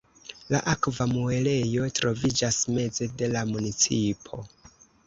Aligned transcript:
La 0.53 0.61
akva 0.71 1.05
muelejo 1.11 1.91
troviĝas 2.01 2.59
meze 2.79 3.13
de 3.23 3.31
la 3.37 3.47
municipo. 3.53 4.47